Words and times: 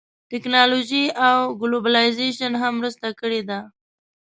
ټیکنالوژۍ 0.29 1.05
او 1.27 1.37
ګلوبلایزېشن 1.61 2.53
هم 2.61 2.73
مرسته 2.81 3.07
کړې 3.19 3.41
ده 3.49 3.59